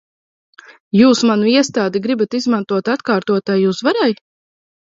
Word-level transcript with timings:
Jūs 0.99 1.19
manu 1.31 1.51
iestādi 1.51 2.03
gribat 2.07 2.39
izmantot 2.39 2.91
atkārtotai 2.97 3.59
uzvarai? 3.75 4.13